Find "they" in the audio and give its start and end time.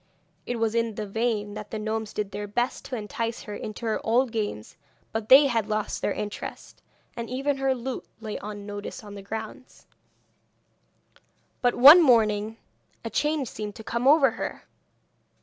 5.13-5.45